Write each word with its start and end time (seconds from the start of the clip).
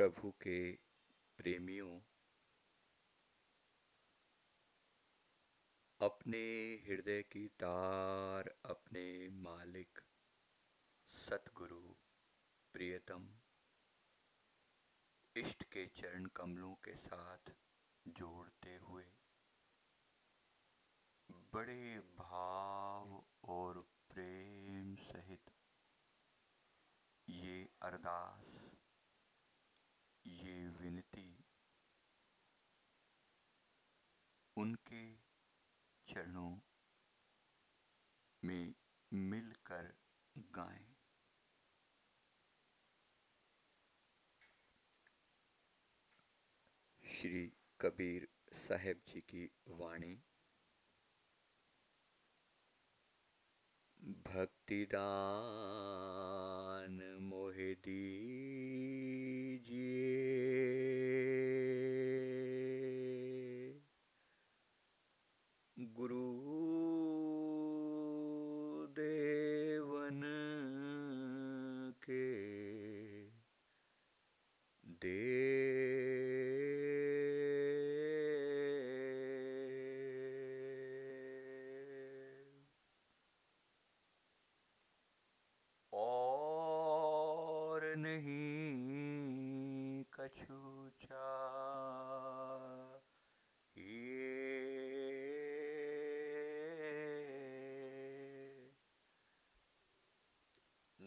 प्रभु 0.00 0.30
के 0.30 0.72
प्रेमियों, 1.38 2.00
अपने 6.00 6.38
हृदय 6.86 7.22
की 7.22 7.46
तार, 7.48 8.48
अपने 8.64 9.28
मालिक, 9.28 10.00
सतगुरु, 11.10 11.82
प्रियतम, 12.74 13.28
इष्ट 15.36 15.64
के 15.64 15.86
चरण 15.86 16.26
कमलों 16.36 16.74
के 16.74 16.96
साथ 16.96 17.52
जोड़ते 18.06 18.76
हुए, 18.76 19.04
बड़े 21.54 21.98
भाव 22.18 23.24
और 23.44 23.86
प्रेम 24.10 24.94
सहित 24.96 25.54
ये 27.28 27.68
अरदास 27.82 28.60
ये 30.26 30.68
विनती 30.68 31.44
उनके 34.60 35.02
चरणों 36.08 36.50
में 38.44 38.74
मिलकर 39.12 39.92
गाएँ। 40.38 40.86
श्री 47.04 47.44
कबीर 47.80 48.28
साहेब 48.52 49.00
जी 49.08 49.20
की 49.20 49.44
वाणी। 49.68 50.14
भक्तिदान 54.26 54.88
मोहे 57.22 57.74
दीजिए 57.74 58.40
गुरु 65.78 66.24
देवन 68.98 70.22
के 72.04 72.24
दे 75.02 75.18
नहीं 88.10 90.04
कछु 90.14 90.60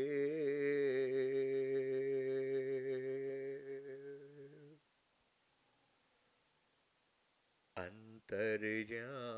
में 7.77 9.28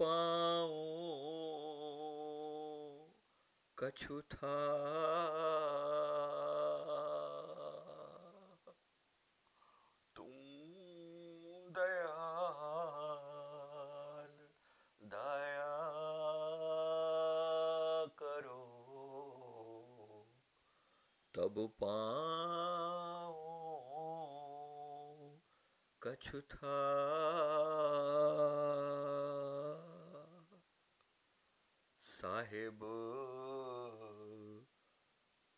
पाऊँ 0.00 0.86
कछु 3.78 4.20
था 4.20 4.54
तब 21.44 21.72
पाओ 21.82 23.32
कछु 26.02 26.40
था। 26.40 26.76
साहेब 32.02 32.80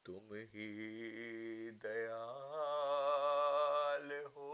तुम 0.07 0.35
ही 0.35 1.71
दयाल 1.71 4.27
हो। 4.27 4.53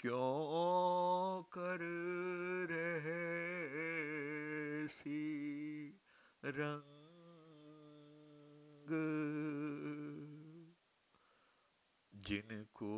क्यों 0.00 0.77
कर 1.52 1.78
रहे 2.70 3.22
सी 4.88 5.20
रंग 6.44 6.96
जिनको 12.12 12.94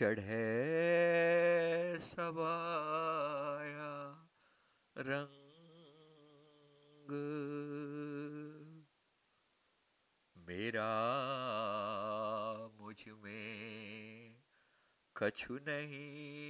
चढ़े 0.00 1.98
सवाया 2.00 3.92
रंग। 4.98 5.40
मेरा 10.48 10.92
मुझमें 12.80 14.36
कछु 15.16 15.58
नहीं। 15.68 16.40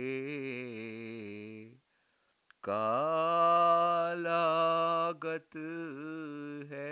कालागत 2.63 5.55
है 6.71 6.89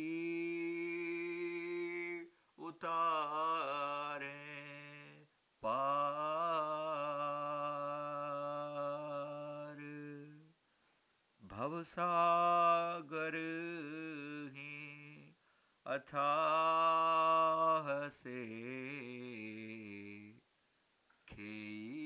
उतारे 2.59 4.35
पार। 5.63 6.17
भवसागर 11.45 13.37
ही 14.57 14.75
अथाह 15.87 16.27
से 18.09 18.43
खेई 21.29 21.97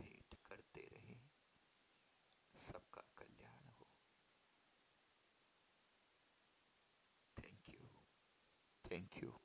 भेंट 0.00 0.34
करते 0.46 0.80
रहे। 0.80 1.16
सबका 2.60 3.02
कल्याण 3.18 3.68
हो। 3.68 3.88
Thank 7.38 7.68
you 7.68 7.88
thank 8.90 9.22
you 9.22 9.40